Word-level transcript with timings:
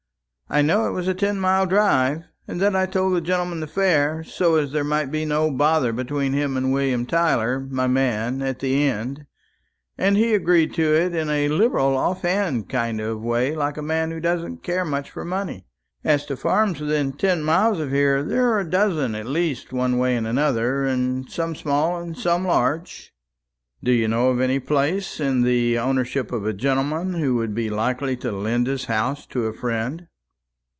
I 0.53 0.61
know 0.61 0.85
it 0.85 0.91
was 0.91 1.07
a 1.07 1.13
ten 1.13 1.39
mile 1.39 1.65
drive, 1.65 2.23
and 2.45 2.59
that 2.59 2.75
I 2.75 2.85
told 2.85 3.15
the 3.15 3.21
gentleman 3.21 3.61
the 3.61 3.67
fare, 3.67 4.21
so 4.21 4.55
as 4.57 4.73
there 4.73 4.83
might 4.83 5.09
be 5.09 5.23
no 5.23 5.49
bother 5.49 5.93
between 5.93 6.33
him 6.33 6.57
and 6.57 6.73
William 6.73 7.05
Tyler, 7.05 7.61
my 7.61 7.87
man, 7.87 8.41
at 8.41 8.59
the 8.59 8.83
end; 8.83 9.25
and 9.97 10.17
he 10.17 10.33
agreed 10.33 10.73
to 10.73 10.93
it 10.93 11.15
in 11.15 11.29
a 11.29 11.47
liberal 11.47 11.95
off 11.95 12.23
hand 12.23 12.67
kind 12.67 12.99
of 12.99 13.21
way, 13.21 13.55
like 13.55 13.77
a 13.77 13.81
man 13.81 14.11
who 14.11 14.19
doesn't 14.19 14.61
care 14.61 14.83
much 14.83 15.09
for 15.09 15.23
money. 15.23 15.67
As 16.03 16.25
to 16.25 16.35
farms 16.35 16.81
within 16.81 17.13
ten 17.13 17.43
miles 17.43 17.79
of 17.79 17.91
here, 17.91 18.21
there 18.21 18.49
are 18.51 18.59
a 18.59 18.69
dozen 18.69 19.15
at 19.15 19.27
least, 19.27 19.71
one 19.71 19.97
way 19.97 20.17
and 20.17 20.27
another 20.27 20.85
some 21.29 21.55
small, 21.55 21.95
and 22.01 22.17
some 22.17 22.45
large." 22.45 23.13
"Do 23.81 23.93
you 23.93 24.09
know 24.09 24.31
of 24.31 24.41
any 24.41 24.59
place 24.59 25.17
in 25.21 25.43
the 25.43 25.79
ownership 25.79 26.29
of 26.33 26.45
a 26.45 26.51
gentleman 26.51 27.13
who 27.13 27.35
would 27.35 27.55
be 27.55 27.69
likely 27.69 28.17
to 28.17 28.33
lend 28.33 28.67
his 28.67 28.83
house 28.91 29.25
to 29.27 29.45
a 29.45 29.53
friend?" 29.53 30.07